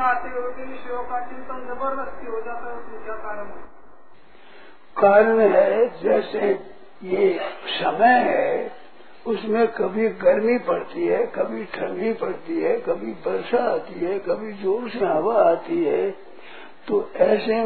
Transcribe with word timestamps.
चाहते 0.00 0.28
हो 0.30 0.42
कि 0.50 0.64
विषयों 0.64 1.02
का 1.04 1.20
चिंतन 1.26 1.64
ज़बरदस्ती 1.68 2.26
हो 2.26 2.40
जाता 2.42 2.74
है 2.74 3.04
क्या 3.04 3.16
कारण 3.22 3.48
है 3.48 3.68
कारण 4.96 5.40
है, 5.50 5.88
जैसे 6.02 6.48
ये 7.04 7.26
समय 7.72 8.18
है, 8.26 8.72
उसमें 9.26 9.66
कभी 9.72 10.08
गर्मी 10.22 10.56
पड़ती 10.66 11.06
है, 11.06 11.18
कभी 11.34 11.64
ठंडी 11.74 12.12
पड़ती 12.22 12.60
है, 12.60 12.76
कभी 12.80 13.12
वर्षा 13.26 13.62
आती 13.64 13.98
है, 14.00 14.18
कभी 14.18 14.52
ज़ोर 14.62 14.88
से 14.90 15.04
हवा 15.06 15.34
आती 15.42 15.84
है 15.84 16.10
तो 16.88 17.00
ऐसे 17.20 17.60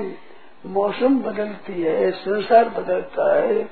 मौसम 0.69 1.19
बदलती 1.23 1.83
है, 1.83 2.11
संसार 2.13 2.69
बदलता 2.71 3.33
है, 3.35 3.69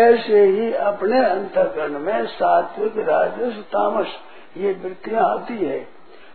ऐसे 0.00 0.44
ही 0.46 0.72
अपने 0.84 1.24
अंतकरण 1.24 1.98
में 1.98 2.26
सात्विक, 2.28 2.98
राजस, 3.08 3.62
तामस 3.72 4.18
ये 4.56 4.72
वृत्तियाँ 4.82 5.24
आती 5.30 5.64
है। 5.64 5.80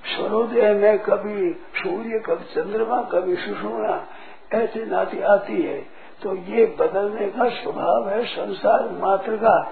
सूर्योदय 0.06 0.74
में 0.74 1.00
कभी 1.00 1.52
सूर्य, 1.52 2.20
कभी 2.20 2.44
चंद्रमा, 2.44 3.02
कभी 3.02 3.36
सुषुम्ना 3.36 4.08
ऐसी 4.54 4.86
नाती 4.86 5.22
आती 5.22 5.62
है। 5.62 5.78
तो 6.24 6.36
ये 6.36 6.66
बदलने 6.80 7.28
का 7.28 7.50
स्वभाव 7.50 8.10
है 8.10 8.26
संसार 8.26 8.90
मात्र 9.02 9.36
का। 9.36 9.64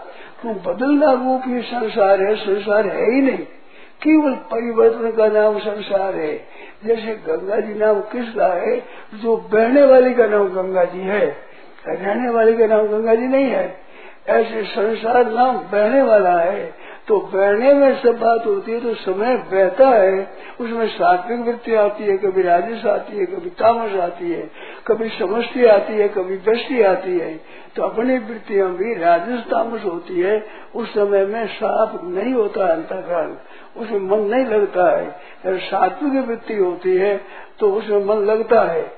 तो 0.44 0.54
बदलना 0.54 1.12
रूप 1.12 1.42
ही 1.46 1.62
संसार 1.62 2.22
है 2.22 2.36
संसार 2.36 2.88
है 2.88 3.16
ही 3.16 3.22
नहीं। 3.22 3.46
केवल 4.08 4.34
परिवर्तन 4.34 5.18
का 5.18 5.28
नाम 5.28 5.60
संसार 5.60 6.16
है। 6.16 6.46
जैसे 6.86 7.16
गंगा 7.16 7.60
जी 7.60 7.74
नाम 7.74 8.00
किसका 8.00 8.48
है? 8.48 8.78
जो 9.16 9.38
बहने 9.38 9.84
वाली 9.84 10.14
का 10.14 10.26
नाम 10.26 10.48
गंगा 10.48 10.84
जी 10.84 11.00
है। 11.00 11.38
रहने 11.88 12.30
वाली 12.30 12.58
का 12.58 12.66
नाम 12.68 12.88
गंगा 12.88 13.16
जी 13.16 13.28
नहीं 13.28 13.46
है। 13.46 13.78
ऐसे 14.30 14.64
संसार 14.64 15.32
नाम 15.32 15.58
बहने 15.58 16.02
वाला 16.02 16.40
है। 16.40 16.83
तो 17.08 17.18
बहने 17.28 17.74
में 17.74 17.96
सब 18.02 18.18
बात 18.20 18.46
होती 18.46 18.72
है 18.72 18.80
तो 18.80 18.94
समय 18.96 19.36
बहता 19.52 19.88
है, 19.90 20.20
उसमें 20.60 20.88
सात्विक 20.90 21.40
वृत्ति 21.40 21.74
आती 21.76 22.04
है, 22.04 22.18
कभी 22.18 22.42
राजस 22.42 22.86
आती 22.88 23.18
है, 23.18 23.26
कभी 23.26 23.50
तामस 23.60 23.96
आती 24.02 24.32
है, 24.32 24.50
कभी 24.88 25.10
समष्टि 25.10 25.66
आती 25.68 25.94
है, 25.94 26.08
कभी 26.10 26.38
दृष्टि 26.46 26.82
आती 26.84 27.18
है 27.20 27.34
तो 27.76 27.84
अपनी 27.84 28.18
वृत्तियाँ 28.20 28.70
भी 28.72 28.94
राजस 28.96 29.46
तामस 29.52 29.84
होती 29.84 30.20
है, 30.20 30.40
उस 30.76 30.90
समय 30.90 31.26
में 31.26 31.46
साफ़ 31.50 32.02
नहीं 32.06 32.34
होता 32.34 32.66
है 32.66 32.72
अंतकरण, 32.72 33.36
उसमें 33.78 34.00
मन 34.02 34.28
नहीं 34.30 34.46
लगता 34.48 34.90
है, 34.90 35.06
अगर 35.46 35.58
सात्विक 35.62 36.28
वृत्ति 36.28 36.58
होती 36.58 36.96
है 36.98 37.16
तो 37.60 37.72
उसमें 37.74 38.06
मन 38.06 38.26
लगता 38.26 38.62
है। 38.72 38.92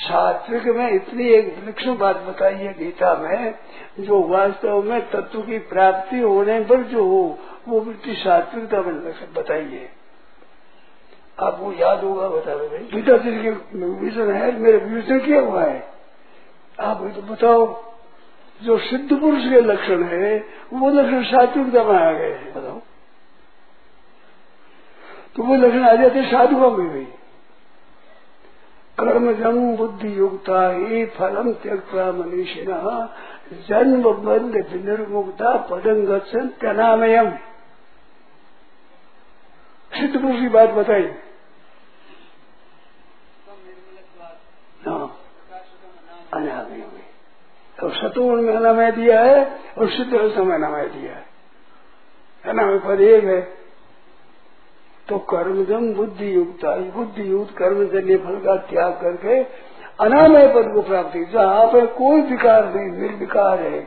सात्विक 0.00 0.66
में 0.66 0.90
इतनी 0.90 1.28
एक 1.28 1.46
विलक्षण 1.54 1.96
बात 1.98 2.16
बताई 2.26 2.54
है 2.54 2.72
गीता 2.74 3.14
में 3.14 3.54
जो 3.98 4.22
वास्तव 4.22 4.82
में 4.82 5.10
तत्व 5.10 5.42
की 5.42 5.58
प्राप्ति 5.58 6.20
होने 6.20 6.60
पर 6.60 6.82
जो 6.82 7.04
हो, 7.04 7.38
वो 7.68 7.80
वृत्ति 7.80 8.14
सात्विकता 8.14 8.82
में 8.82 9.32
बताइए। 9.34 9.88
आपको 11.40 11.72
याद 11.72 12.04
होगा, 12.04 12.28
बता 12.28 12.54
दो 12.54 12.68
भाई। 12.68 12.78
गीता 12.78 13.16
जी 13.16 13.42
के 13.42 13.50
विजन 13.84 14.32
है, 14.32 14.60
मेरे 14.60 14.78
विवेचन 14.78 15.20
किया 15.20 15.40
हुआ 15.40 15.64
है? 15.64 15.88
आप 16.80 17.12
तो 17.16 17.22
बताओ। 17.22 17.84
जो 18.62 18.78
सिद्ध 18.78 19.20
पुरुष 19.20 19.40
के 19.40 19.60
लक्षण 19.60 20.02
है, 20.04 20.44
वो 20.72 20.90
लक्षण 20.90 21.22
सात्विकता 21.22 21.84
में 21.84 22.00
आ 22.00 22.12
गए 22.12 22.30
हैं। 22.30 22.54
बताओ। 22.54 22.80
तो 25.36 25.42
वो 25.42 25.54
लक्षण 25.54 25.84
आ 25.84 25.94
जाते 25.94 26.22
साधुओं 26.22 26.76
में 26.76 26.88
भी। 26.88 27.04
कर्म 28.98 29.32
जम 29.32 29.76
बुद्धि 29.76 30.18
युक्ता 30.18 30.72
ही 30.72 31.06
फलम 31.06 31.52
त्यक्ता 31.52 32.12
मनीषिण 32.12 32.72
जन्म 33.52 34.02
बंध 34.02 34.54
विनिर्मुक्ता 34.72 35.56
पदम 35.56 36.04
गच्छन 36.06 36.48
त्यनामयम 36.48 37.30
सिद्ध 39.92 40.20
पुरुष 40.20 40.40
की 40.40 40.48
बात 40.48 40.68
बताई। 40.68 41.02
हाँ। 44.86 45.16
अनामय 46.34 46.76
में 46.76 47.90
सतुगुण 47.90 48.42
में 48.42 48.54
अनामय 48.56 48.92
दिया 48.92 49.20
है 49.20 49.44
और 49.78 49.90
सिद्ध 49.90 50.12
समय 50.12 50.54
अनामय 50.54 50.86
दिया 50.88 51.14
है। 51.14 51.26
अनामय 52.44 52.78
पद 52.78 53.00
एक 53.00 53.24
है। 53.24 53.40
तो 55.08 55.18
कर्मजम 55.18 55.94
बुद्धि 55.94 56.34
युक्त 56.34 56.64
बुद्धि 56.96 57.30
युक्त 57.30 57.56
कर्मजन्य 57.56 58.16
फल 58.16 58.40
का 58.44 58.56
त्याग 58.56 58.92
करके 58.92 59.42
अनामय 60.00 60.46
पद 60.48 60.70
को 60.74 60.82
प्राप्ति, 60.82 61.24
जहाँ 61.24 61.66
पे 61.66 61.86
कोई 61.96 62.20
विकार 62.22 62.64
नहीं, 62.66 62.90
निर्विकार 63.00 63.60
है। 63.60 63.80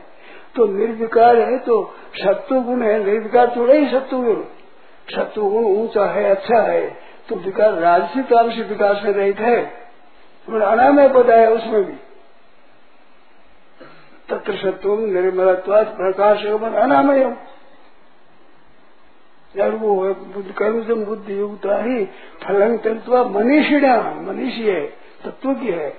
तो 0.56 0.66
निर्विकार 0.68 1.36
है 1.38 1.58
तो 1.58 1.82
सत्व 2.14 2.60
गुण 2.60 2.82
है, 2.82 2.98
निर्विकार 3.04 3.46
तो 3.46 3.66
नहीं 3.66 3.86
सत्व 3.90 4.20
गुण 4.22 4.42
सत्व 5.08 5.42
गुण 5.42 5.64
ऊँचा 5.64 6.04
है 6.10 6.24
अच्छा 6.30 6.60
है 6.62 6.86
तो 7.28 7.36
विकार 7.36 7.72
राजसी 7.78 8.22
तामसी 8.24 8.62
विकास 8.64 9.00
में 9.04 9.12
रहित 9.12 9.40
है। 9.40 9.62
अनामय 10.48 11.08
पद 11.08 11.30
है 11.30 11.50
उसमें 11.52 11.84
भी। 11.84 11.96
तत्र 14.28 14.56
सत्व 14.56 14.94
निर्मलत्वाद 15.06 15.86
प्रकाश 15.96 16.44
एवं 16.44 16.74
अनामय 16.82 17.20
यार 19.54 19.70
वो 19.72 20.14
कर्म 20.58 21.04
बुद्धि 21.04 21.38
युगता 21.40 21.76
ही 21.82 22.04
फलन 22.44 22.76
तत्व 22.78 23.16
मनीषिणा, 23.30 23.96
मनीषी 24.22 24.62
है, 24.62 24.80
तत्व 25.24 25.52
की 25.54 25.68
है। 25.68 25.92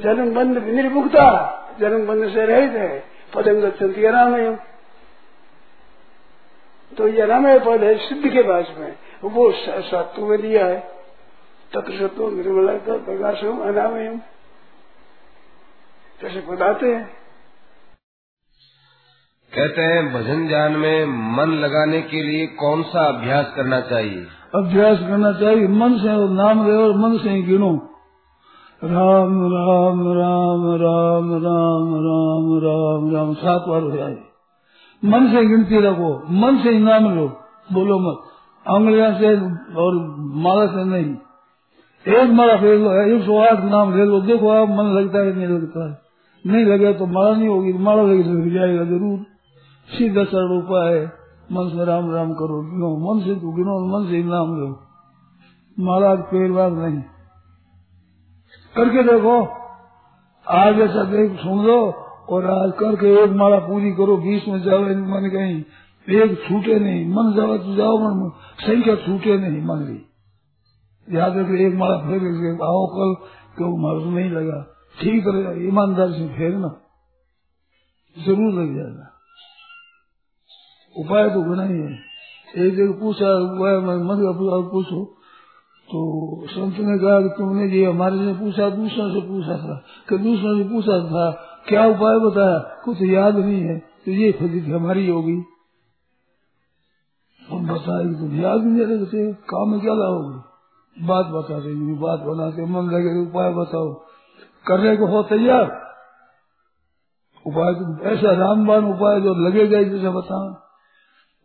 जन्म 0.00 0.34
बंध 0.34 0.58
निर्मुक्ता 0.66 1.26
जन्म 1.80 2.06
बंध 2.06 2.28
से 2.30 2.46
रहित 2.46 2.72
है। 2.72 3.04
पदम 3.34 3.60
गति 3.60 4.04
अनामय 4.04 4.50
तो 6.92 7.08
ये 7.08 7.22
अनामय 7.22 7.58
पद 7.58 7.82
है 7.82 7.96
सिद्ध 7.98 8.28
के 8.32 8.42
पास 8.42 8.66
में। 8.78 8.92
वो 9.24 9.50
सत्व 9.82 10.24
में 10.26 10.40
दिया 10.42 10.66
है। 10.66 10.78
तत्र 11.72 11.92
सत्व 11.98 12.28
निर्मला 12.30 12.72
प्रकाश 12.98 13.44
अनामय 13.44 14.20
कैसे 16.20 16.40
बताते 16.40 16.86
हैं। 16.86 17.04
कहते 19.52 19.82
हैं 19.82 20.12
भजन 20.12 20.46
ज्ञान 20.48 20.72
में 20.72 21.04
मन 21.36 21.52
लगाने 21.54 22.00
के 22.02 22.22
लिए 22.22 22.46
कौन 22.56 22.82
सा 22.82 23.04
अभ्यास 23.08 23.52
करना 23.56 23.80
चाहिए? 23.80 24.26
अभ्यास 24.54 24.98
करना 24.98 25.32
चाहिए। 25.32 25.68
मन 25.68 25.98
से 25.98 26.14
और 26.14 26.30
नाम 26.30 26.66
ले 26.66 26.76
और 26.76 26.96
मन 26.96 27.18
से 27.18 27.30
ही 27.30 27.42
गिनो। 27.42 27.70
राम 28.84 29.42
राम 29.52 30.00
राम 30.00 30.74
राम 30.74 31.32
राम 31.32 31.94
राम 31.94 32.58
राम 32.58 33.16
राम। 33.16 33.34
सात 33.34 33.64
बार 33.68 33.82
हो 33.82 33.90
जाए। 33.90 34.16
मन 35.04 35.26
से 35.26 35.46
गिनती 35.46 35.80
रखो, 35.80 36.22
मन 36.30 36.56
से 36.62 36.70
इनाम 36.70 37.14
लो। 37.14 37.28
बोलो 37.72 37.98
मत। 37.98 38.18
अंगलिया 38.66 39.18
से 39.18 39.36
और 39.74 40.16
माला 40.18 40.66
से 40.66 40.84
नहीं। 40.84 41.14
एक 42.14 42.30
माला 42.30 42.56
फेर 42.56 42.78
लो, 42.78 42.92
एक 42.92 43.22
सौ 43.22 43.38
आठ 43.38 43.64
नाम 43.64 43.96
ले 43.96 44.04
लो। 44.04 44.20
देखो 44.20 44.48
आप, 44.48 44.68
मन 44.68 44.84
लगता 44.84 45.18
है 45.18 45.36
नहीं 45.36 45.46
लगता 45.46 45.90
है। 45.90 45.98
नहीं 46.46 46.64
लगे 46.64 46.92
तो 46.92 47.06
माला 47.06 47.36
नहीं 47.36 47.48
होगी। 47.48 47.72
माला 47.72 48.02
लगी 48.02 48.22
तो 48.22 48.50
जाएगा 48.50 48.84
ज़रूर। 48.84 49.18
सीधा 49.88 50.24
सरल 50.24 50.58
उपाय 50.58 50.94
है। 50.94 51.06
मन 51.52 51.68
से 51.68 51.84
राम 51.84 52.10
राम 52.10 52.32
करो। 52.32 52.62
गिनो। 52.62 53.14
मन 53.14 53.20
से 53.20 53.34
तो 53.34 53.52
गिनो, 53.52 53.98
मन 53.98 54.10
से 54.10 54.18
इनाम 54.18 54.54
लो। 54.56 54.80
माला 55.80 56.14
पेड़ 56.14 56.52
बार 56.52 56.70
नहीं। 56.70 57.02
करके 58.76 59.02
देखो। 59.02 59.36
आज 60.46 60.80
ऐसा 60.80 61.02
देख, 61.04 61.38
सुन 61.38 61.64
लो 61.66 61.78
और 62.28 62.46
आज 62.46 62.72
करके 62.72 63.12
एक 63.22 63.30
माला 63.32 63.58
पूरी 63.60 63.92
करो, 63.92 64.16
बीस 64.16 64.48
में 64.48 64.60
जाओ 64.62 64.80
मन 64.80 65.28
कहीं, 65.34 65.56
एक 66.08 66.36
छूटे 66.42 66.78
नहीं। 66.78 67.06
मन 67.10 67.32
जाओ 67.36 67.56
तो 67.58 67.74
जाओ, 67.74 67.98
मन 67.98 68.30
संख्या 68.60 68.94
छूटे 68.96 69.36
नहीं, 69.38 69.62
मन 69.62 69.84
ली 69.86 69.98
याद 71.08 71.36
रखो, 71.36 71.54
एक 71.66 71.74
माला 71.74 71.96
फेर 71.98 72.20
आओ 72.64 72.86
कल, 72.94 73.14
क्यों 73.56 73.76
मारा 73.78 74.10
नहीं 74.10 74.30
लगा। 74.30 74.62
ठीक 74.96 75.24
रहेगा 75.26 75.50
ईमानदार 75.64 76.10
से 76.10 76.28
फेरना 76.28 76.68
ज़रूर 78.16 78.52
लग 78.52 78.74
जाएगा। 78.76 79.06
उपाय 80.96 81.28
तो 81.30 81.42
बना 81.42 81.64
ही 81.64 81.78
है। 81.78 81.92
एक 82.56 82.76
जगह 82.76 82.92
पूछा, 83.00 83.30
उपाय 83.46 83.76
मत 84.02 84.18
पूछो। 84.70 85.00
तो 85.86 86.46
संत 86.46 86.74
ने 86.78 86.98
कहा 86.98 87.20
कि 87.20 87.28
तुमने 87.28 87.68
जी 87.68 87.84
हमारे 87.84 88.16
से 88.16 88.32
पूछा, 88.32 88.70
दूसरों 88.70 89.10
से 89.10 89.20
पूछा 89.20 89.56
था। 89.56 89.84
कि 90.08 90.18
दूसरों 90.18 90.62
से 90.62 90.68
पूछा 90.68 91.06
था, 91.08 91.30
क्या 91.68 91.86
उपाय 91.86 92.18
बताया? 92.18 92.82
कुछ 92.84 93.02
याद 93.02 93.36
नहीं 93.36 93.60
है। 93.60 93.78
तो 93.78 94.10
ये 94.10 94.32
फजीत 94.32 94.64
हमारी 94.64 95.08
होगी 95.08 95.42
हम 97.50 97.66
बताए 97.66 98.04
तुम 98.04 98.40
याद 98.40 98.60
नहीं 98.60 98.86
रखते 98.86 99.32
काम 99.32 99.70
में 99.70 99.80
क्या 99.80 99.94
लाओगे? 99.94 100.56
बात 101.06 101.26
बता 101.26 101.58
रही 101.58 101.74
बात 101.74 102.20
बनाते 102.20 102.64
मन 102.64 102.80
लगे 102.80 103.30
उपाय 103.30 103.52
बताओ। 103.52 103.94
करने 104.66 104.96
को 104.96 105.06
हो 105.06 105.22
तैयार। 105.22 105.64
उपाय 107.46 107.74
तो 107.74 108.04
ऐसा 108.04 108.32
रामबान 108.32 108.84
उपाय 108.84 109.20
जो 109.20 109.34
लगेगा 109.34 109.82
जैसे 109.82 110.08
बताओ। 110.08 110.54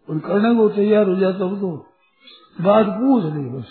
और 0.09 0.19
करने 0.19 0.55
को 0.55 0.69
तैयार 0.69 1.09
हो 1.09 1.15
जाता 1.15 1.37
तो 1.37 1.77
बात 2.61 2.85
पूछ 2.87 3.23
ली 3.23 3.49
बस। 3.49 3.65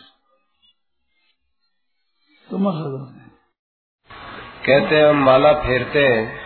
तो 2.50 2.58
कहते 4.67 4.97
हैं 4.97 5.08
हम 5.08 5.17
माला 5.17 5.52
फेरते 5.52 6.06
हैं। 6.06 6.43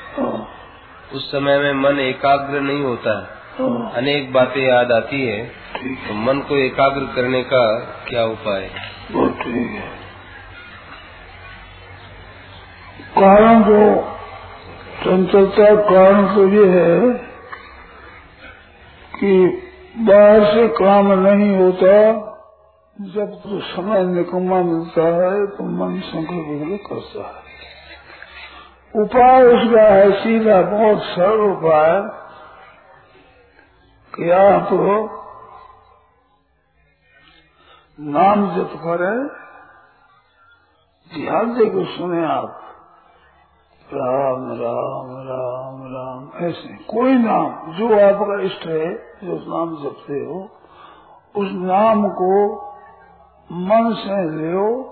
उस 1.12 1.32
समय 1.32 1.58
में 1.58 1.72
मन 1.72 2.00
एकाग्र 2.00 2.60
नहीं 2.60 2.82
होता। 2.82 3.40
है 3.60 3.92
अनेक 3.92 4.32
बातें 4.32 4.62
याद 4.62 4.92
आती 4.92 5.26
है। 5.26 5.46
तो 5.76 6.14
मन 6.14 6.40
को 6.40 6.56
एकाग्र 6.56 7.16
करने 7.16 7.42
का 7.42 7.80
क्या 7.80 8.24
उपाय? 8.24 8.68
ठीक 9.10 9.70
है। 9.70 9.80
कारण 13.18 13.62
जो 13.62 14.00
चंचलता 15.04 15.82
कारण 15.82 16.34
तो 16.34 16.48
ये 16.48 16.68
है 16.68 17.12
कि 19.20 19.46
बाहर 19.96 20.54
से 20.54 20.68
काम 20.68 21.12
नहीं 21.12 21.56
होता 21.56 22.20
जब 23.00 23.34
तो 23.34 23.60
समय 23.60 24.04
निकम्मा 24.04 24.56
मिलता 24.56 25.02
है 25.02 25.46
तो 25.46 25.64
मन 25.64 26.00
संकल्प 26.00 26.80
करता 26.86 27.26
है। 27.28 27.44
उपाय 29.02 29.42
उसका 29.42 29.82
है, 29.82 30.12
सीधा 30.12 30.62
बहुत 30.62 30.98
सरल 30.98 31.40
उपाय 31.40 32.02
कि 34.14 34.30
आप 34.30 34.68
नाम 38.00 38.56
जप 38.56 38.70
करें, 38.76 39.26
ध्यान 41.14 41.54
दे 41.54 41.64
को 41.64 41.84
सुने 41.84 42.24
आप। 42.24 42.60
राम 43.92 44.48
राम 44.48 45.16
राम 45.28 45.82
राम, 45.94 46.46
ऐसे। 46.46 46.68
कोई 46.68 47.12
नाम, 47.12 47.72
जो 47.72 47.86
आपका 47.86 48.42
इष्ट 48.42 48.66
है, 48.66 48.94
जो 48.96 49.58
नाम 49.58 49.76
जपते 49.84 50.24
हो, 50.24 50.48
उस 51.36 51.48
नाम 51.52 52.08
को 52.08 52.64
मन 53.52 53.94
से 53.94 54.30
लो 54.30 54.84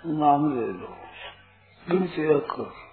नाम 0.07 0.61
ले 0.61 0.67
लो। 0.67 0.89
गिनती 1.91 2.35
रखकर 2.35 2.88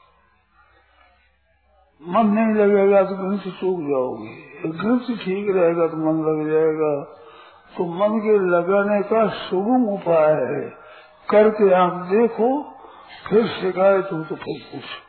मन 2.01 2.27
नहीं 2.27 2.55
लगेगा 2.55 3.03
तो 3.03 3.15
ग्रंथ 3.15 3.53
सूख 3.53 3.79
जाओगे। 3.79 4.33
ग्रंथ 4.69 5.17
ठीक 5.17 5.45
रहेगा 5.55 5.87
तो 5.87 5.97
मन 5.97 6.17
लग 6.25 6.51
जाएगा। 6.51 7.03
तो 7.77 7.85
मन 7.85 8.19
के 8.19 8.35
लगाने 8.49 9.01
का 9.03 9.27
सुगम 9.29 9.87
उपाय 9.89 10.33
है। 10.33 10.69
करके 11.29 11.73
आप 11.73 11.91
देखो 11.91 12.49
फिर 13.29 13.47
शिकायत 13.47 14.05
हो 14.11 14.23
तो 14.23 14.35
फिर 14.35 14.63
पूछो। 14.71 15.03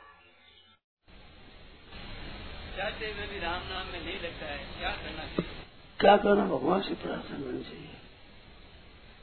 राम 3.42 3.60
नाम 3.72 3.86
में 3.92 4.04
नहीं 4.04 4.20
लगता 4.20 4.46
है? 4.46 4.58
क्या 4.78 4.90
करना 4.90 5.24
चाहिए? 5.24 5.52
क्या 6.00 6.16
करना? 6.16 6.44
भगवान 6.44 6.80
से 6.80 6.94
प्रार्थना 6.94 7.38
करनी 7.38 7.62
चाहिए। 7.62 7.90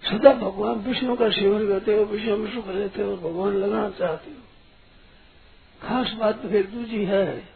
सदा 0.03 0.33
भगवान 0.33 0.75
विष्णु 0.79 1.15
का 1.15 1.29
सेवन 1.29 1.67
करते 1.67 1.97
हो 1.97 2.03
विष्णु 2.03 2.35
विष्णु 2.35 2.61
कर 2.61 2.73
लेते 2.73 3.01
हो 3.03 3.15
भगवान 3.17 3.53
लगाना 3.53 3.89
चाहते 3.89 4.31
हो। 4.31 4.37
खास 5.81 6.15
बात 6.19 6.41
तो 6.41 6.49
फिर 6.49 6.65
दूजी 6.65 7.05
है। 7.05 7.52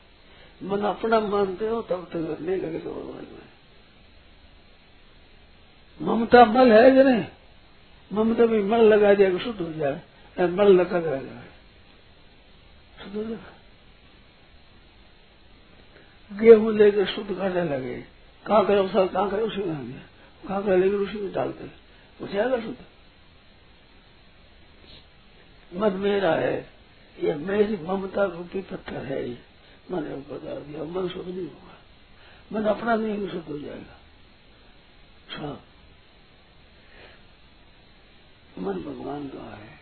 मन 0.62 0.82
अपना 0.86 1.20
मानते 1.22 1.68
हो, 1.68 1.82
तब 1.82 2.06
तक 2.06 2.38
नहीं 2.42 2.58
लगे 2.58 2.80
तो 2.80 2.92
भगवान 2.92 3.26
में। 3.26 3.48
ममता 6.00 6.46
मल 6.46 6.72
है 6.72 6.92
कि 6.92 7.04
नहीं? 7.04 7.26
ममता 8.12 8.46
भी 8.46 8.62
मल 8.64 8.82
लगा 8.84 9.14
जाएगा 9.14 9.38
शुद्ध 9.38 9.60
हो 9.62 9.72
जाए 9.74 10.02
मल 10.38 10.68
लगा 10.72 11.00
जाएगा 11.00 11.42
शुद्ध 12.98 13.16
हो 13.16 13.24
जाएगा 13.24 13.56
गेहूँ 16.32 16.74
लेकर 16.74 17.06
शुद्ध 17.06 17.30
करने 17.30 17.64
लगे। 17.66 17.96
कहाँ 18.46 18.66
करे 18.66 18.88
सब 18.88 19.12
कहाँ 19.12 19.30
करे 19.30 19.42
उसी 19.42 19.64
में 19.64 20.02
कहाँ 20.48 20.64
करे 20.64 20.78
लेकर 20.78 20.96
उसी 20.96 21.18
में 21.18 21.32
डालते। 21.34 21.64
हो 22.22 22.28
जाएगा 22.28 22.60
शुद्ध। 22.62 22.78
मन 25.72 25.94
मेरा 25.94 26.34
है। 26.36 26.58
ये 27.18 27.34
मेरी 27.36 27.78
ममता 27.84 28.24
रूपी 28.26 28.62
पत्थर 28.62 29.06
है। 29.06 29.30
ये 29.30 29.38
मैंने 29.92 30.16
बता 30.16 30.60
दिया 30.60 30.84
मन 30.84 31.10
शुद्ध 31.10 31.30
नहीं 31.30 31.48
होगा 31.48 31.78
मन 32.54 32.66
अपना 32.66 32.96
नहीं 32.96 33.30
शुद्ध 33.30 33.48
हो 33.48 33.60
जाएगा। 33.60 34.00
सब 35.38 35.62
मन 38.60 38.74
भगवान 38.74 39.28
का 39.28 39.56
है। 39.56 39.78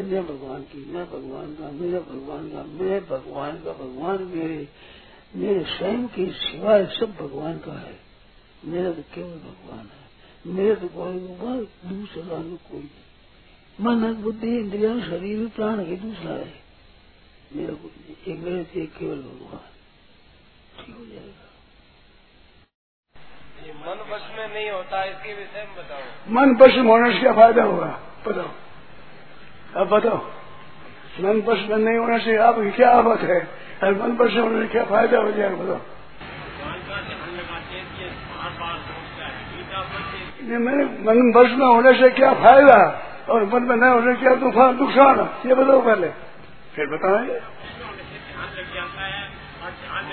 इंद्रिया 0.00 0.22
भगवान 0.22 0.62
की, 0.62 0.84
मैं 0.84 1.10
भगवान 1.10 1.54
का, 1.54 1.70
मेरा 1.70 2.00
भगवान 2.00 2.52
का 2.52 2.62
मैं 2.62 3.08
भगवान 3.08 3.62
का, 3.62 3.72
भगवान 3.72 4.22
मेरे 4.22 4.68
मेरे 5.36 5.64
स्वयं 5.64 6.08
के 6.08 6.32
सिवाय 6.32 6.86
सब 6.86 7.12
भगवान 7.12 7.58
का 7.58 7.72
है। 7.72 7.98
मेरा 8.64 8.92
तो 8.92 9.02
केवल 9.02 9.30
भगवान 9.30 9.78
है। 9.78 10.02
मेरे 10.46 10.76
तो 10.76 10.88
कोई 10.88 11.12
भगवान, 11.12 11.64
दूसरा 11.64 12.38
में 12.38 12.56
कोई 12.56 12.90
मन, 13.80 14.14
बुद्धि, 14.14 14.56
इंद्रिया, 14.56 15.00
शरीर, 15.00 15.48
प्राण 15.48 15.86
के 15.86 15.96
दूसरा 15.96 16.32
है। 16.32 16.61
मेरा 17.56 17.74
कुछ 17.74 18.28
एक 18.28 18.38
मेरे 18.38 18.62
से 18.64 18.86
केवल 18.86 19.16
भगवान। 19.16 19.60
ठीक 20.78 20.96
हो 20.98 21.04
जाएगा। 21.06 21.48
ये 23.66 23.72
मन 23.72 24.14
वश 24.14 24.22
में 24.38 24.48
नहीं 24.54 24.70
होता 24.70 25.04
इसके 25.04 25.34
विषय 25.34 25.66
में 25.68 25.76
बताओ। 25.76 26.00
मन 26.30 26.54
पशु 26.54 26.82
होने 26.82 27.12
से 27.12 27.18
क्या 27.20 27.32
फ़ायदा 27.32 27.62
होगा? 27.62 28.00
बताओ। 28.28 28.48
अब 29.76 29.88
बताओ। 29.88 30.16
मन 31.20 31.40
पशु 31.42 31.68
में 31.68 31.76
नहीं 31.76 31.98
होने 31.98 32.18
से 32.18 32.36
आपकी 32.36 32.70
क्या 32.70 32.90
आफत 32.90 33.20
है? 33.20 33.48
और 33.84 33.94
मन 33.94 34.16
पशु 34.16 34.42
होने 34.42 34.66
से 34.66 34.72
क्या 34.72 34.84
फ़ायदा 34.84 35.18
हो 35.18 35.32
जाएगा? 35.32 35.56
बताओ। 35.56 35.80
ये 40.42 40.58
मैंने 40.58 40.84
मन 40.84 41.32
वर्ष 41.36 41.50
में 41.50 41.66
होने 41.66 41.92
से 41.98 42.10
क्या 42.10 42.32
फ़ायदा? 42.34 42.78
और 43.30 43.44
मन 43.44 43.62
में 43.62 43.76
न 43.76 43.82
होने 43.82 44.14
से 44.14 44.20
क्या 44.20 44.34
नुकसान? 44.34 45.48
ये 45.48 45.54
बताओ 45.54 45.80
पहले। 45.84 46.31
फिर 46.76 46.86
बताएँगे 46.86 47.40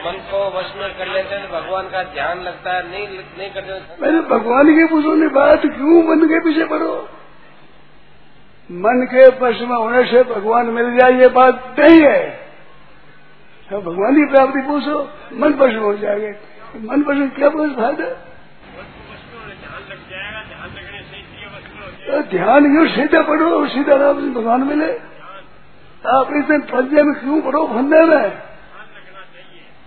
मन 0.06 0.18
को 0.32 0.40
वश 0.58 0.74
में 0.78 0.98
कर 0.98 1.08
लेते 1.08 1.36
हैं 1.36 1.48
तो 1.48 1.54
भगवान 1.54 1.90
का 1.90 2.04
ध्यान 2.04 2.42
लगता 2.42 2.74
है 2.74 2.92
नहीं 2.92 3.08
नहीं 3.38 3.50
करते 3.50 4.02
मैंने 4.02 4.22
भगवान 4.22 4.68
के 4.68 4.86
पूछो 4.88 5.14
ने 5.16 5.28
बात 5.28 5.62
क्यों 5.62 6.04
मन 6.04 6.26
के 6.28 6.40
पीछे 6.40 6.66
पड़ो? 6.66 7.10
मन 8.70 9.08
के 9.14 9.24
वश 9.40 9.62
में 9.62 9.76
होने 9.78 10.04
से 10.04 10.24
भगवान 10.24 10.66
मिल 10.66 10.98
जाए 10.98 11.20
ये 11.20 11.28
बात 11.28 11.76
नहीं 11.80 12.02
है। 12.02 12.30
तो 13.70 13.82
भगवान 13.82 14.16
की 14.16 14.26
प्राप्ति 14.32 14.62
पूछो 14.62 14.98
मन 15.34 15.54
वश 15.54 15.74
में 15.74 15.80
हो 15.80 15.94
जाएँगे। 15.98 16.32
मन 16.88 17.04
वश 17.04 17.32
क्या 17.36 17.50
बहुत 17.50 17.76
फ़ायदा? 17.76 18.06
तो 22.08 22.22
ध्यान 22.30 22.64
क्यों 22.64 22.88
सीधा 22.88 23.22
पढ़ो 23.22 23.68
सीधा 23.68 23.96
राम 23.96 24.34
भगवान 24.34 24.64
मिले? 24.64 24.92
आप 26.08 26.30
इतने 26.32 26.58
पंजे 26.58 27.04
में 27.04 27.14
क्यों 27.16 27.42
पढ़ो? 27.42 27.66
फंदे 27.68 28.02
में। 28.06 28.50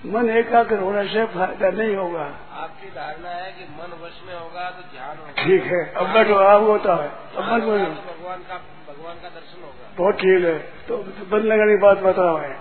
मन 0.07 0.31
एकाग्र 0.31 0.79
होने 0.79 1.05
से 1.09 1.25
फ़ायदा 1.25 1.69
नहीं 1.71 1.97
होगा। 1.97 2.23
आपकी 2.53 2.89
धारणा 2.89 3.29
है 3.29 3.53
कि 3.53 3.65
मन 3.65 3.93
वश 4.05 4.21
में 4.27 4.35
होगा 4.35 4.71
तो 4.71 4.83
ध्यान 4.93 5.17
होगा। 5.19 5.45
ठीक 5.45 5.63
है 5.63 5.93
अब 5.95 6.13
बैठो 6.13 6.35
आप 6.35 6.63
होता 6.63 6.95
है। 6.95 7.09
अब 7.37 7.61
बोलो। 7.61 7.79
तो 7.79 7.85
भगवान 7.85 8.39
का 8.39 8.61
भगवान 8.89 9.15
का 9.15 9.29
दर्शन 9.29 9.63
होगा। 9.63 9.89
बहुत 9.99 10.15
ठीक 10.15 10.45
है। 10.45 10.59
तो 10.59 10.97
बदलने 11.31 11.57
का 11.57 11.87
बात 11.87 11.99
बताओ। 11.99 12.37
है 12.37 12.53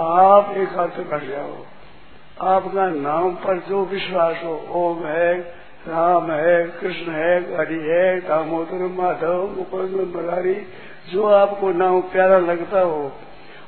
आप 0.00 0.54
एक 0.56 0.68
हाथ 0.68 0.88
से 0.88 1.26
जाओ। 1.26 1.66
आपका 2.40 2.88
नाम 2.90 3.34
पर 3.34 3.58
जो 3.58 3.84
विश्वास 3.84 4.36
हो 4.44 4.54
ओम 4.70 5.06
है 5.06 5.38
राम 5.88 6.30
है 6.30 6.66
कृष्ण 6.66 7.12
है 7.12 7.56
हरि 7.56 7.78
है 7.78 8.20
दामोदर 8.20 8.86
माधव 8.96 9.46
मुकुंद 9.56 10.16
मुरारी 10.16 10.54
जो 11.12 11.26
आपको 11.26 11.70
नाम 11.72 12.00
प्यारा 12.02 12.38
लगता 12.38 12.80
हो, 12.80 13.12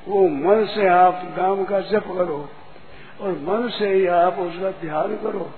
वो 0.09 0.29
मन 0.29 0.65
से 0.65 0.87
आप 0.89 1.35
नाम 1.39 1.65
का 1.65 1.81
जप 1.81 2.05
करो 2.17 2.49
और 3.21 3.31
मन 3.31 3.69
से 3.79 3.89
ही 3.89 4.07
आप 4.07 4.39
उसका 4.39 4.71
ध्यान 4.71 5.17
करो, 5.17 5.51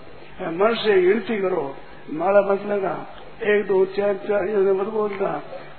मन 0.42 0.74
से 0.74 1.00
गिनती 1.02 1.40
करो। 1.40 1.74
माला 2.10 2.40
मत 2.40 2.62
लगा। 2.66 2.96
एक, 3.42 3.66
दो, 3.66 3.84
चार 3.86 4.14
चार 4.14 4.42
मत 4.72 4.86
बोलना। 4.86 5.32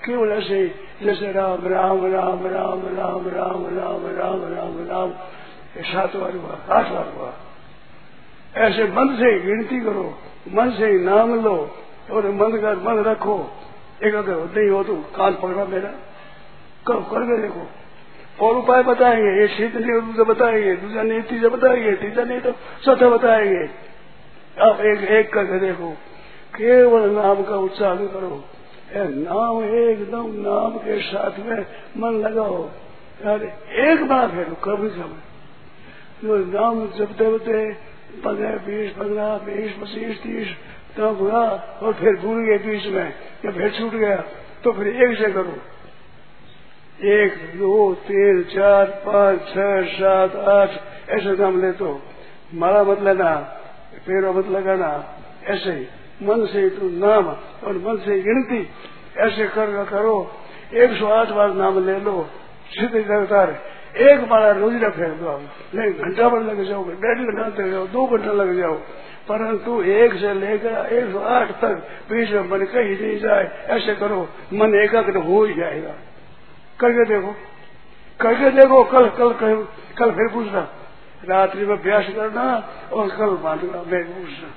केवल 0.05 0.29
ऐसे 0.31 0.67
जैसे 1.03 1.31
राम 1.31 1.67
राम 1.67 2.05
राम 2.05 2.45
राम 2.47 2.81
राम 2.89 3.27
राम 3.29 3.65
राम 3.77 4.05
राम 4.17 4.41
राम 4.53 4.87
राम। 4.87 5.11
सात 5.83 6.15
बार 6.15 6.35
हुआ, 6.35 6.77
आठ 6.77 6.87
बार 6.87 7.13
हुआ। 7.17 7.33
ऐसे 8.57 8.83
मन 8.83 9.07
से 9.15 9.39
गिनती 9.39 9.79
करो, 9.79 10.13
मन 10.53 10.71
से 10.71 10.85
ही 10.85 10.99
नाम 10.99 11.43
लो 11.43 11.55
और 12.11 12.31
मन 12.31 12.57
का 12.57 12.73
मन 12.85 13.03
रखो। 13.03 13.37
एक 14.03 14.15
अगर 14.15 14.35
नहीं 14.57 14.69
हो 14.69 14.83
तो 14.83 14.95
कान 15.15 15.33
पकड़ा 15.33 15.65
मेरा। 15.65 15.89
करो 16.87 17.01
करके 17.11 17.41
देखो 17.41 17.67
और 18.45 18.55
उपाय 18.55 18.83
बताएँगे। 18.83 19.41
ये 19.41 19.47
शीत 19.47 19.75
नहीं 19.75 20.01
दूसरा 20.01 20.23
बताएँगे। 20.23 20.75
दूसरा 20.75 21.03
नहीं 21.03 21.21
तीसरा 21.21 21.49
बताएँगे। 21.49 21.91
तीसरा 21.95 22.23
नहीं 22.23 22.39
तो 22.39 22.51
चौथा 22.85 23.09
बताएँगे। 23.09 23.63
आप 24.61 24.79
एक 24.81 24.99
एक 25.11 25.33
करके 25.33 25.59
देखो। 25.59 25.91
केवल 26.55 27.09
नाम 27.09 27.43
का 27.43 27.55
उत्साह 27.57 27.95
करो। 27.95 28.43
नाम 28.95 29.63
एकदम 29.63 30.25
नाम 30.37 30.77
के 30.77 30.99
साथ 31.01 31.39
में 31.39 31.59
मन 31.97 32.19
लगाओ। 32.19 32.63
अरे 33.25 33.47
एक 33.83 34.03
बार 34.07 34.27
फेरो, 34.27 34.55
कभी 34.55 34.89
समय 34.89 35.21
जो 36.23 36.37
नाम 36.51 36.87
जपते 36.87 37.25
होते 37.25 37.73
पंद्रह, 38.25 38.55
बीस 38.57 38.91
पंद्रह, 38.91 39.37
बीस, 39.37 39.71
पच्चीस, 39.73 40.21
तीस 40.23 40.47
तब 40.97 41.17
हुआ 41.21 41.41
और 41.81 41.93
फिर 41.93 42.15
भूल 42.15 42.43
गए 42.45 42.57
बीच 42.59 42.85
में 42.85 43.13
या 43.45 43.51
फिर 43.51 43.69
छूट 43.69 43.93
गया 43.93 44.15
तो 44.63 44.71
फिर 44.71 44.87
एक 44.87 45.17
से 45.17 45.31
करो। 45.31 45.57
एक, 47.11 47.37
दो, 47.55 47.93
तीन, 48.03 48.41
चार, 48.45 48.85
पाँच, 49.05 49.39
छह, 49.49 49.81
सात, 49.91 50.35
आठ, 50.49 50.69
ऐसे 51.09 51.35
नाम 51.37 51.61
ले 51.61 51.71
तो 51.71 51.89
माला 52.53 52.83
मत 52.83 53.01
लेना 53.01 53.33
पैरों 54.05 54.33
मत 54.33 54.47
लगाना, 54.49 54.91
ऐसे 55.45 55.71
ही। 55.71 55.87
मन 56.23 56.45
से 56.45 56.69
तो 56.69 56.89
नाम 56.99 57.27
और 57.63 57.77
मन 57.77 57.97
से 57.97 58.19
गिनती, 58.21 58.61
ऐसे 59.17 59.47
कर, 59.47 59.83
करो। 59.85 60.15
एक 60.73 60.91
सौ 60.99 61.07
आठ 61.09 61.29
बार 61.29 61.53
नाम 61.53 61.85
ले 61.85 61.99
लो 61.99 62.29
सीधे 62.71 62.99
लगातार। 62.99 63.49
एक 64.01 64.19
माला 64.29 64.51
रोज 64.51 64.73
फेंक 64.73 65.19
दो 65.19 65.27
आप। 65.27 65.41
नहीं, 65.75 65.91
घंटा 65.93 66.29
भर 66.29 66.41
लग 66.41 66.63
जाओ 66.63 66.83
डेढ़ 66.85 67.17
घंटा 67.19 67.47
लग 67.47 67.71
जाओ 67.71 67.87
दो 67.87 68.05
घंटा 68.07 68.31
लग 68.33 68.57
जाओ 68.57 68.75
परंतु 69.31 69.81
एक 69.93 70.13
से 70.13 70.33
लेकर 70.33 70.93
एक 70.93 71.11
सौ 71.11 71.19
आठ 71.33 71.51
तक 71.59 71.75
बीच 72.09 72.31
में 72.31 72.49
मन 72.49 72.65
कहीं 72.65 72.95
नहीं 72.95 73.19
जाए 73.19 73.43
ऐसे 73.75 73.95
करो 73.95 74.17
मन 74.53 74.73
एकाग्र 74.75 75.21
हो 75.27 75.43
ही 75.43 75.53
जाएगा 75.53 75.93
करके 76.79 77.05
देखो 77.09 77.31
करके 78.19 78.49
देखो 78.51 78.83
कल 78.85 79.07
कल 79.19 79.33
कल, 79.33 79.55
कल 79.97 80.11
फिर 80.11 80.27
पूछना 80.33 80.67
रात्रि 81.25 81.65
में 81.65 81.75
अभ्यास 81.77 82.09
करना 82.15 82.43
और 82.91 83.15
कल 83.15 83.37
बांधना 83.43 83.83
मैं 83.87 84.03
पूछना 84.09 84.51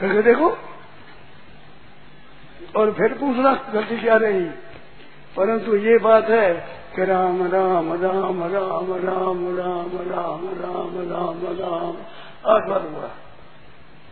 करके 0.00 0.22
देखो 0.22 0.50
और 2.76 2.92
फिर 2.92 3.14
पूछना 3.14 3.54
गलती 3.72 3.96
क्या 3.96 4.16
रही 4.18 4.44
परंतु 5.36 5.76
ये 5.80 5.98
बात 6.02 6.30
है 6.30 6.52
कि 6.96 7.04
राम 7.06 7.42
राम 7.48 7.92
राम 8.04 8.44
राम 8.50 8.94
राम 9.00 9.44
राम 9.56 9.98
राम 10.12 10.48
राम 10.60 10.96
राम 11.10 11.44
राम 11.58 12.00
आठ 12.46 12.70
हुआ 12.70 13.10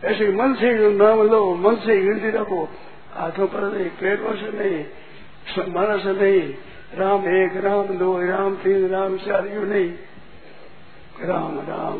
ऐसे 0.01 0.31
मन 0.33 0.53
से 0.55 0.71
नाम 0.93 1.21
लो 1.29 1.43
मन 1.55 1.75
से 1.77 1.97
गिनती 2.01 2.29
रखो 2.31 2.63
हाथों 3.13 3.47
पर 3.47 3.63
नहीं 3.63 3.89
पेटों 3.97 4.35
से 4.35 4.51
नहीं 4.53 5.73
मन 5.75 5.97
से 6.03 6.13
नहीं 6.13 6.41
राम 6.95 7.27
एक 7.33 7.57
राम 7.65 7.97
दो 7.97 8.09
राम 8.21 8.55
तीन 8.55 8.87
राम 8.89 9.17
चार 9.17 9.47
यू 9.47 9.63
नहीं 9.65 9.89
राम 11.23 11.59
राम 11.67 11.99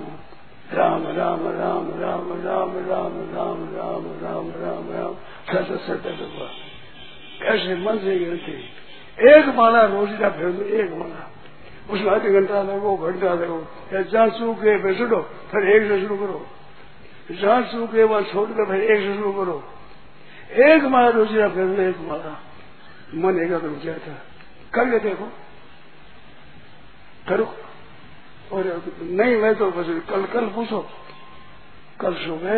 राम 0.73 1.03
राम 1.09 1.45
राम 1.51 1.87
राम 1.99 2.31
राम 2.43 2.71
राम 2.89 3.13
राम 3.29 3.63
राम 3.73 4.05
राम 4.21 4.49
राम 4.57 4.89
राम 4.91 5.13
सत 5.49 5.71
सत 5.87 6.07
ऐसे 7.45 7.75
मन 7.81 7.97
से 7.97 8.17
गिनती 8.19 8.55
एक 9.29 9.53
माला 9.55 9.83
रोज 9.87 10.17
का 10.19 10.29
फिर 10.31 10.73
एक 10.75 10.91
माला 10.93 11.29
उसमें 11.91 12.11
आधे 12.11 12.31
घंटा 12.31 12.61
लगो 12.63 12.95
घंटा 13.03 13.33
लगो 13.33 13.59
या 13.93 14.01
जहाँ 14.01 14.27
सूखे 14.39 14.77
फिर 14.83 14.97
सुनो 14.97 15.21
फिर 15.51 15.69
एक 15.69 15.87
से 15.87 16.01
शुरू 16.01 16.17
करो 16.17 16.39
जहाँ 17.31 17.63
सूखे 17.63 18.03
वहाँ 18.03 18.21
छोड़ 18.21 18.49
कर 18.49 18.65
फिर 18.65 18.91
एक 18.91 18.99
से 18.99 19.15
शुरू 19.15 19.33
करो। 19.33 19.73
एक 20.53 20.83
माला 20.83 21.09
रोज 21.09 21.27
का 21.27 21.49
फिर 21.49 21.79
एक 21.79 21.97
माला 21.97 22.43
मन 23.15 23.39
एकाग्र 23.39 23.67
हो। 23.67 23.75
जाता 23.75 24.13
करके 24.73 24.99
देखो। 24.99 25.25
करो। 27.29 27.55
और 28.51 28.85
नहीं 29.01 29.35
मैं 29.35 29.55
तो 29.55 29.71
बस 29.71 29.85
कल 30.09 30.25
कल 30.25 30.45
पूछो। 30.45 30.89
कल 32.01 32.15
सुबह 32.15 32.53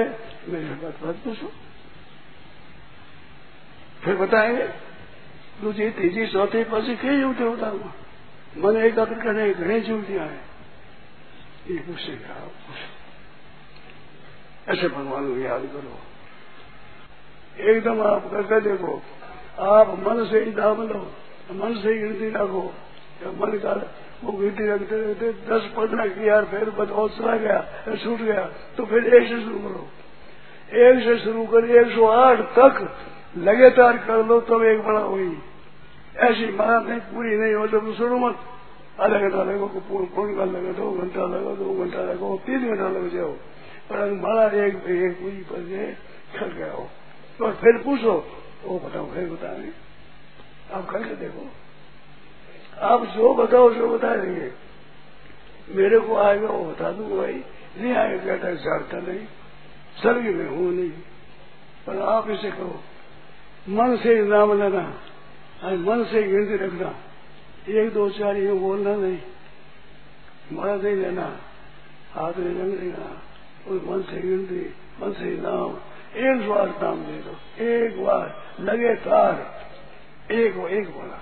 मेरे 0.47 0.75
बात 0.83 1.03
बात 1.03 1.15
पूछो। 1.15 1.51
फिर 4.03 4.15
बताएँगे। 4.15 4.67
दूसरी 5.61 5.89
तीसरी 5.89 6.27
चौथी 6.27 6.63
पांचवी 6.63 6.95
कई 6.95 7.21
जुटे 7.21 7.49
बताऊँगा 7.49 7.93
मन 8.57 8.77
एकाग्र 8.77 9.13
करने 9.13 9.53
घने 9.53 9.79
जुटियाँ 9.79 10.25
है। 10.25 10.41
ये 11.71 11.77
पूछेगा 11.77 12.33
पूछो। 12.33 13.02
ऐसे 14.73 14.87
भगवान 14.89 15.27
को 15.27 15.39
याद 15.39 15.63
करो। 15.73 15.95
एकदम 17.63 18.01
आप 18.03 18.29
करके 18.31 18.59
देखो, 18.61 18.93
आप 19.71 19.89
मन 19.99 20.23
से 20.25 20.43
ही 20.43 20.51
दाम 20.53 20.81
लो, 20.83 21.01
मन 21.55 21.73
से 21.75 21.89
ही 21.89 21.99
गिनती 21.99 22.29
रखो। 22.35 22.63
मन 23.37 23.57
का 23.57 23.73
वो 24.23 24.31
गिनती 24.31 24.67
रखते 24.67 24.95
रखते 25.01 25.31
दस 25.47 25.63
पंद्रह 25.75 26.07
की 26.07 26.27
यार 26.27 26.45
फिर 26.45 26.69
बदलाव 26.71 27.07
चला 27.09 27.35
गया 27.37 27.95
छूट 27.95 28.19
गया 28.19 28.43
तो 28.77 28.85
फिर 28.85 29.13
एक 29.15 29.27
से 29.29 29.39
शुरू 29.41 29.59
करो। 29.59 29.87
एक 30.81 31.03
से 31.03 31.17
शुरू 31.19 31.43
कर, 31.45 31.69
एक 31.71 31.87
सौ 31.95 32.05
आठ 32.07 32.39
तक 32.55 32.73
लगातार 33.39 33.97
कर 33.99 34.25
लो, 34.25 34.39
तब 34.41 34.63
एक 34.63 34.81
बड़ा 34.81 34.99
हुई। 35.01 35.37
ऐसी 36.21 36.45
बात 36.53 36.87
नहीं, 36.87 36.99
पूरी 37.01 37.37
नहीं 37.37 37.53
हो 37.53 37.67
तो 37.67 37.93
शुरू 37.93 38.17
मत। 38.19 38.35
आधा 38.99 39.19
घंटा 39.19 39.43
लगो 39.43 39.67
फ़ोन 39.67 40.35
कर 40.35 40.45
लगे, 40.47 40.73
दो 40.73 40.91
घंटा 40.93 41.25
लगा, 41.27 41.53
दो 41.55 41.73
घंटा 41.75 42.01
लगो, 42.03 42.35
तीन 42.45 42.67
घंटा 42.69 42.87
लग 42.89 43.05
जाओ। 43.15 43.33
पर 43.89 44.11
माला 44.11 44.65
एक 44.65 44.75
एक 44.75 45.13
पूरी 45.19 45.37
पर 45.37 45.91
कर 46.39 46.53
गया 46.53 46.71
हो। 46.71 46.89
तो 47.39 47.51
फिर 47.51 47.77
पूछो, 47.77 48.41
वो 48.63 48.79
बताओ, 48.79 49.13
फिर 49.13 49.29
बताएँगे। 49.29 49.71
आप 50.73 50.89
करके 50.89 51.15
देखो। 51.15 51.49
आप 52.81 53.05
जो 53.05 53.33
बताओ, 53.33 53.73
जो 53.73 53.97
बता 53.97 54.15
देंगे 54.15 54.51
मेरे 55.69 55.99
को 55.99 56.15
आएगा, 56.15 56.47
वो 56.47 56.65
बता 56.65 56.91
दूँगा 56.91 57.15
भाई। 57.15 57.43
नहीं 57.77 57.93
आएगा 57.93 58.25
कहता 58.25 58.51
जानता 58.51 58.97
नहीं। 58.97 59.25
सर्ग 60.03 60.23
में 60.23 60.49
हूँ 60.49 60.73
नहीं। 60.73 60.91
पर 61.87 62.01
आप 62.01 62.29
इसे 62.29 62.51
कहो, 62.51 62.83
मन 63.69 63.97
से 63.97 64.23
नाम 64.23 64.61
लेना 64.61 65.01
और 65.63 65.77
मन 65.77 66.03
से 66.03 66.23
गिनती 66.23 66.55
रखना। 66.55 66.95
एक, 67.69 67.93
दो, 67.93 68.09
चार, 68.09 68.37
ये 68.37 68.53
बोलना 68.53 68.95
नहीं। 68.95 69.17
मरा 70.53 70.75
नहीं 70.75 70.95
लेना। 70.95 71.39
हाथ 72.11 72.33
नहीं 72.37 72.59
रंग 72.59 72.77
देना 72.77 73.21
और 73.67 73.75
मन 73.87 74.01
से 74.03 74.21
गिनती 74.21 74.63
मन 74.99 75.13
से 75.13 75.29
नाम। 75.41 75.71
एक 76.21 76.47
बार 76.49 76.67
नाम 76.83 77.03
दे 77.05 77.17
दो। 77.21 77.33
एक 77.65 78.03
बार, 78.03 78.25
लगातार। 78.59 79.35
एक 80.31 80.57
एक 80.71 80.89
बड़ा 80.97 81.19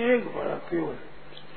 एक 0.00 0.26
बड़ा 0.34 0.54
केवल 0.66 0.96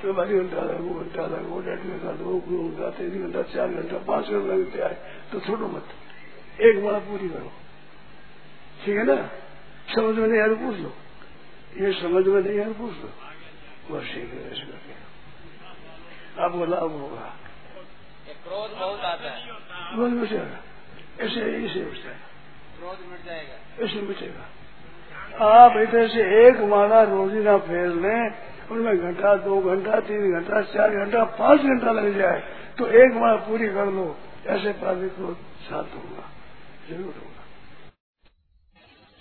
तो 0.02 0.12
बारी 0.12 0.38
घंटा 0.38 0.62
लगो 0.62 0.94
घंटा 1.00 1.26
लगो 1.26 1.60
डेढ़ 1.60 1.80
घंटा 1.80 2.12
दो 2.12 2.38
घंटा 2.38 2.90
तीन 2.90 3.22
घंटा, 3.22 3.42
चार 3.42 3.68
घंटा, 3.68 3.98
पाँच 3.98 4.24
घंटा 4.24 4.54
लगते 4.54 4.80
आए 4.80 4.96
तो 5.32 5.40
छोड़ो 5.40 5.68
मत। 5.68 5.86
एक 6.60 6.84
बड़ा 6.84 6.98
पूरी 6.98 7.28
करो। 7.28 7.52
ठीक 8.84 8.96
है 8.96 9.04
ना? 9.04 9.16
समझ 9.94 10.14
में 10.16 10.26
नहीं 10.28 10.38
यार 10.38 10.54
पूछ 10.54 10.76
लो। 10.76 10.92
ये 11.76 11.92
समझ 11.92 12.26
में 12.26 12.40
नहीं 12.42 12.58
यार 12.58 12.72
पूछ 12.72 12.94
लो। 12.94 13.10
बस 13.90 14.04
ठीक 14.14 14.32
है 14.34 15.02
आपको 16.38 16.66
लाभ 16.66 16.90
होगा। 16.92 17.32
क्रोध 18.44 18.70
बहुत 18.70 19.00
आता 19.00 19.30
है। 19.30 19.38
बस 19.96 20.12
बचेगा 20.20 20.58
ऐसे 21.20 21.40
इसे 21.58 21.80
बचेगा 21.82 22.16
क्रोध 22.76 22.98
मिट 23.10 23.20
जाएगा। 23.26 23.84
ऐसे 23.84 24.00
बचेगा 24.02 24.44
आप 25.46 25.76
इधर 25.78 26.08
से 26.08 26.22
एक 26.40 26.60
माला 26.70 27.02
रोजीना 27.04 27.56
फेर 27.66 27.88
लें 28.02 28.22
उनमें 28.70 28.96
घंटा 28.98 29.34
दो 29.44 29.60
घंटा 29.62 30.00
तीन 30.02 30.22
घंटा 30.32 30.60
चार 30.72 30.90
घंटा 30.96 31.24
पाँच 31.38 31.60
घंटा 31.62 31.92
लग 31.92 32.06
जाए 32.18 32.38
तो 32.78 32.86
एक 33.00 33.14
माला 33.14 33.36
पूरी 33.46 33.68
कर 33.70 33.86
लो। 33.92 34.06
ऐसे 34.46 34.72
पार्टी 34.80 35.08
को 35.10 35.32
साथ 35.62 35.94
होगा। 35.94 36.24
ज़रूर 36.88 37.14
होगा। 37.14 37.42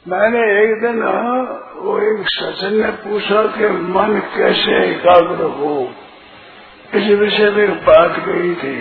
मैंने 0.06 0.42
एक 0.54 0.72
दिन 0.82 0.98
वो 1.78 1.98
एक 2.02 2.26
सचिन 2.30 2.74
ने 2.82 2.90
पूछा 3.04 3.44
कि 3.54 3.68
मन 3.92 4.20
कैसे 4.36 4.74
एकाग्र 4.86 5.46
हो। 5.60 5.76
इस 6.94 7.08
विषय 7.20 7.50
में 7.52 7.70
बात 7.86 8.20
कही 8.26 8.54
थी। 8.56 8.76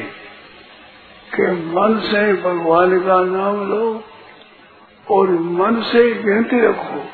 कि 1.35 1.43
मन 1.43 2.01
से 2.05 2.33
भगवान 2.33 3.01
का 3.01 3.25
नाम 3.25 3.71
लो 3.71 4.05
और 5.11 5.31
मन 5.31 5.83
से 5.83 6.15
गिनती 6.15 6.61
रखो। 6.61 7.05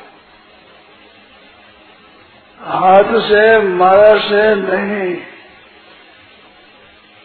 हाथ 2.59 3.19
से 3.19 3.59
माया 3.59 4.17
से 4.17 4.55
नहीं। 4.55 5.17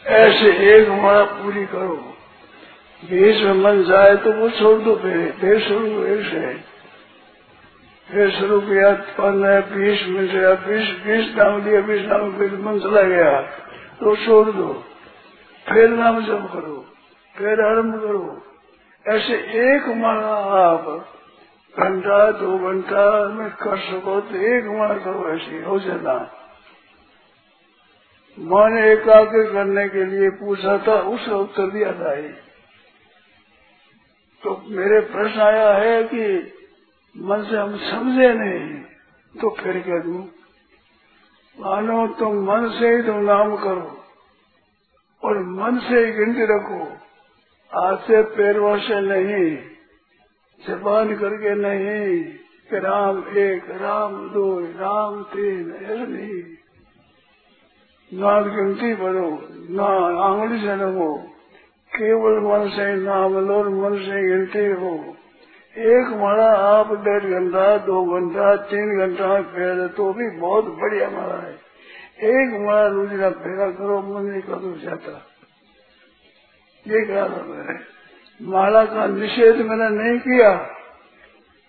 ऐसे 0.06 0.74
एक 0.74 0.88
माया 0.88 1.24
पूरी 1.24 1.66
करो। 1.66 2.16
बीच 3.04 3.42
में 3.42 3.52
मन 3.52 3.84
जाए 3.84 4.16
तो 4.16 4.32
वो 4.32 4.50
छोड़ 4.50 4.82
दो 4.82 4.96
फिर। 4.96 5.34
फिर 5.40 5.60
शुरू 5.60 6.04
ऐसे 6.06 6.74
फिर 8.12 8.30
शुरू 8.30 8.60
किया 8.60 8.92
पंद्रह 8.92 9.60
बीस 9.60 10.06
मिनट 10.08 10.58
बीस 10.60 10.88
बीस 11.06 11.34
नाम 11.36 11.64
लिया 11.64 11.80
बीस 11.80 12.02
नाम 12.02 12.38
फिर 12.38 12.52
मन 12.52 12.78
चला 12.78 13.02
गया। 13.02 13.40
तो 14.00 14.16
छोड़ 14.16 14.48
दो। 14.48 14.84
फिर 15.66 15.88
नाम 15.90 16.20
जब 16.26 16.46
करो 16.52 16.76
फिर 17.34 17.60
आरंभ 17.62 17.94
करो। 18.00 18.40
ऐसे 19.04 19.34
एक 19.60 19.88
माला 19.96 20.34
आप 20.60 20.86
घंटा, 21.74 22.30
दो 22.32 22.58
घंटा 22.60 23.04
में 23.28 23.50
कर 23.52 23.78
सको 23.80 24.20
तो 24.20 24.36
एक 24.48 24.64
माला 24.70 24.98
करो, 24.98 25.28
ऐसी 25.28 25.62
हो 25.62 25.78
जाना 25.80 26.14
मन 28.38 28.78
एकाग्र 28.78 29.42
करने 29.52 29.88
के 29.88 30.04
लिए 30.04 30.30
पूछा 30.36 30.76
था 30.78 30.94
उसका 31.08 31.36
उत्तर 31.36 31.70
दिया 31.70 31.92
था 31.92 32.12
ही। 32.12 32.28
तो 34.42 34.56
मेरे 34.68 35.00
प्रश्न 35.10 35.40
आया 35.40 35.72
है 35.74 36.02
कि 36.04 36.24
मन 37.16 37.44
से 37.50 37.56
हम 37.56 37.76
समझे 37.80 38.32
नहीं 38.34 38.80
तो 39.34 39.50
फिर 39.54 39.78
कह 39.80 40.02
दू? 40.02 40.18
मानो 41.58 42.06
तुम 42.18 42.42
मन 42.44 42.68
से 42.70 42.88
ही 42.88 43.02
तुम 43.02 43.22
नाम 43.24 43.56
करो। 43.56 44.03
और 45.24 45.38
मन 45.38 45.78
से 45.78 46.04
ही 46.04 46.12
गिनती 46.12 46.44
रखो 46.44 46.82
हाथ 47.72 47.96
से 47.96 48.22
पैरों 48.22 48.76
से 48.78 49.00
नहीं, 49.00 49.56
जबान 50.60 51.14
करके 51.16 51.54
नहीं 51.54 52.24
कि 52.70 52.78
राम 52.78 53.18
एक, 53.38 53.70
राम 53.82 54.14
दो, 54.28 54.44
राम 54.78 55.22
तीन, 55.22 55.72
ऐसा 55.74 56.04
नहीं। 56.04 56.42
ना 58.12 58.40
गिनती 58.40 58.94
पढ़ो 58.94 59.30
ना 59.70 59.86
आंगली 60.24 60.60
से 60.60 60.76
लगो 60.76 61.12
केवल 61.92 62.38
मन 62.40 62.68
से 62.68 62.94
नाम 62.96 63.38
लो 63.38 63.58
मन 63.70 63.98
से 63.98 64.22
गिनती 64.28 64.66
हो। 64.82 64.94
एक 65.76 66.08
माला 66.16 66.50
आप 66.58 66.92
डेढ़ 66.98 67.24
घंटा, 67.30 67.76
दो 67.78 68.02
घंटा, 68.14 68.56
तीन 68.56 68.98
घंटा 68.98 69.40
फेर 69.42 69.86
तो 69.88 70.12
भी 70.12 70.30
बहुत 70.30 70.64
बढ़िया 70.64 71.10
माला 71.10 71.38
है। 71.46 71.63
एक 72.18 72.52
माला 72.60 72.88
दूसरा 72.88 73.30
फेरा 73.30 73.70
करो 73.70 74.00
मन 74.02 74.26
नहीं 74.26 74.42
करो 74.42 74.76
जाता। 74.78 75.12
ये 76.86 77.00
कहा 77.06 77.28
था 77.28 77.42
मैंने 77.42 77.78
माला 78.40 78.84
का 78.84 79.06
निषेध 79.06 79.56
मैंने 79.56 79.88
नहीं 79.90 80.18
किया। 80.18 80.52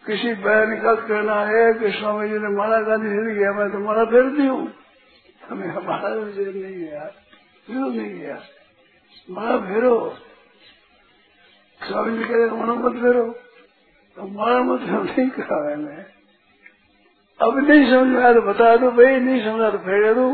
किसी 0.06 0.34
बहन 0.34 0.76
का 0.82 0.94
कहना 0.96 1.40
है 1.46 1.74
कि 1.74 1.92
स्वामी 1.92 2.30
जी 2.30 2.38
ने 2.38 2.50
माला 2.50 2.82
का 2.82 2.96
निषेध 2.96 3.38
किया, 3.38 3.52
मैं 3.54 3.72
तो 3.72 3.80
माला 3.80 4.04
फेरती 4.06 4.48
हूँ। 4.48 4.74
हमें 5.50 5.68
हमारा 5.68 6.10
निषेध 6.16 6.56
नहीं 6.56 6.76
किया 6.76 7.06
क्यों 7.68 7.90
नहीं 7.90 8.20
किया 8.20 8.40
माला 9.30 9.58
फेरो। 9.58 9.96
स्वामी 11.82 12.18
जी 12.18 12.24
कह 12.24 12.54
माला 12.56 12.74
मत 12.74 13.02
फेरो। 13.02 13.26
तो 14.18 14.28
मारा 14.28 14.60
मतलब 14.64 15.06
नहीं 15.06 15.30
कहा 15.30 15.60
मैंने। 15.66 16.15
अब 17.46 17.58
नहीं 17.68 17.86
समझ 17.90 18.08
में 18.08 18.22
आया 18.24 18.34
तो 18.34 18.42
बता 18.42 18.76
दो 18.82 18.92
भाई 18.98 19.20
नहीं 19.20 19.40
समझा 19.46 19.70
तो 19.70 19.78
फेर 19.86 20.14
दो। 20.14 20.28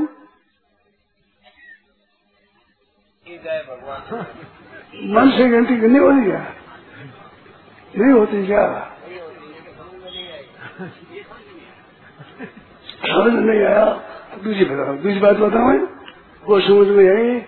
मन 5.16 5.32
से 5.38 5.48
गिनती 5.50 5.76
नहीं 5.78 6.00
होती 6.00 6.24
क्या? 6.26 6.40
नहीं 7.98 8.12
होती 8.14 8.46
क्या? 8.48 8.66
समझ 13.04 13.34
नहीं 13.34 13.64
आया। 13.66 13.86
दूसरी 14.44 14.66
बताओ 14.66 14.96
दूसरी 14.96 15.20
बात 15.20 15.38
बताओ 15.38 15.72
वो 16.44 16.60
समझ 16.68 16.88
में 16.98 17.08
आई 17.08 17.40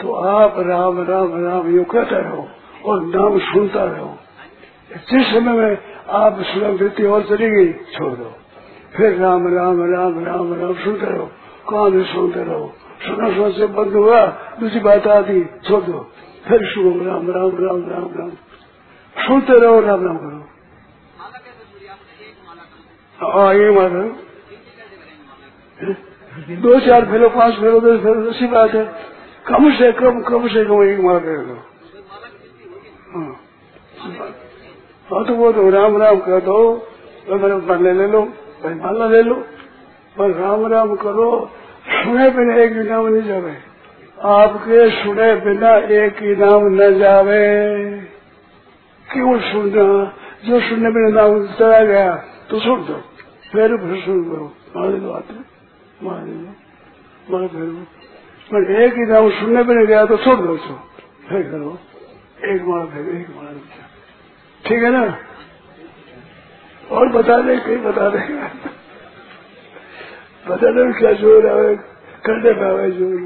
तो 0.00 0.12
आप 0.32 0.58
राम 0.66 1.00
राम 1.08 1.32
राम 1.44 1.74
यू 1.76 1.84
कहते 1.92 2.20
रहो 2.22 2.42
और 2.84 3.02
नाम 3.06 3.38
सुनता 3.46 3.84
रहो। 3.84 4.16
जिस 5.10 5.26
समय 5.26 5.52
में 5.52 5.72
आप 6.18 6.42
सुलभ 6.50 6.78
वृत्ति 6.80 7.04
और 7.06 7.22
चली 7.28 7.48
गई 7.50 7.72
छोड़ 7.94 8.12
दो। 8.12 8.28
फिर 8.98 9.18
राम 9.18 9.46
राम 9.54 9.80
राम 9.92 10.24
राम 10.24 10.54
राम 10.54 10.74
सुनते 10.74 11.06
रहो 11.06 11.90
भी 11.90 12.02
सुनते 12.04 12.40
रहो। 12.44 12.66
सुना 13.02 13.28
सुना 13.34 13.48
से 13.50 13.66
बंद 13.66 13.92
हुआ, 13.92 14.20
दूसरी 14.60 14.80
बात 14.80 15.06
आती, 15.06 15.44
छोड़। 15.44 15.82
दो 15.82 15.98
फिर 16.48 16.64
शुरू, 16.66 16.90
राम 17.04 17.30
राम 17.30 17.50
राम 17.58 17.82
राम 17.90 18.08
राम। 18.18 18.30
सुनते 19.16 19.58
रहो, 19.58 19.80
राम 19.80 20.04
राम 20.06 20.16
करो। 20.16 20.46
हाँ 23.18 23.54
ये 23.54 23.70
मानो 23.70 24.02
दो, 26.62 26.80
चार 26.80 27.04
फेलो, 27.04 27.28
पाँच 27.28 27.54
फेलो, 27.54 27.80
दस 27.80 28.02
फेलो, 28.02 28.30
ऐसी 28.30 28.46
बात 28.46 28.74
है। 28.74 28.84
कम 29.46 29.70
से 29.72 29.92
कम 29.92 30.20
कम 30.22 30.48
से 30.48 30.64
कम 30.64 30.82
एक 30.82 31.00
मार 31.00 31.18
कर 31.18 31.36
हाँ। 33.14 33.30
हाँ 35.08 35.24
तो 35.24 35.34
वो 35.34 35.52
तो 35.52 35.70
राम 35.70 35.96
राम 35.96 36.18
कह 36.18 36.38
दो 36.40 36.58
तो 37.28 37.34
मेरे 37.34 37.56
पढ़ने 37.60 37.92
ले 37.92 38.06
लो। 38.08 38.28
भाई 38.64 38.74
माला 38.74 39.06
ले 39.06 39.22
लो। 39.22 39.34
पर 40.18 40.30
राम 40.30 40.66
राम 40.66 40.94
करो। 40.94 41.50
सुने 41.88 42.30
बिना 42.30 42.54
एक 42.54 42.78
भी 42.78 42.88
नाम 42.88 43.06
नहीं 43.06 43.28
जावे। 43.28 43.56
आपके 44.24 44.90
सुने 44.90 45.34
बिना 45.36 45.76
एक 45.76 46.22
ही 46.22 46.36
नाम 46.36 46.64
न 46.64 46.98
जावे। 46.98 47.74
क्यों 49.12 49.40
सुनना? 49.40 50.12
जो 50.44 50.60
सुनने 50.60 50.90
बिना 50.90 51.22
नाम 51.22 51.46
चला 51.46 51.84
गया 51.84 52.16
तो 52.50 52.60
सुन 52.60 52.80
दो। 52.80 52.94
फिर 53.52 53.76
फिर 53.76 54.02
सुन 54.04 54.22
दो 54.22 54.56
मान 54.76 55.02
लो 55.02 55.10
आते 55.10 55.34
मान 56.02 56.20
लो। 56.20 57.38
मान 57.38 57.48
फिर 57.48 57.86
पर 58.52 58.82
एक 58.82 58.92
ही 58.92 59.02
नाम 59.02 59.30
सुनने 59.30 59.62
बिना 59.62 59.84
गया 59.84 60.06
तो 60.06 60.16
छोड़ 60.16 60.38
दो 60.38 60.52
उसको। 60.52 60.74
फिर 61.28 61.42
करो। 61.42 61.78
एक 62.44 62.62
मार 62.62 62.86
फिर, 62.86 63.16
एक 63.16 63.26
मार। 63.30 63.56
ठीक 64.66 64.82
है 64.82 64.90
ना? 64.90 65.18
और 66.90 67.08
बता 67.08 67.38
दे 67.40 67.56
कहीं 67.56 67.76
बता 67.78 68.08
दे। 68.08 68.18
बता 70.48 70.70
दे 70.72 70.92
क्या 71.00 71.12
ज़ोर 71.12 71.46
है 71.46 71.74
करने 72.24 72.52
पावे 72.52 72.90
ज़ोर 72.90 73.18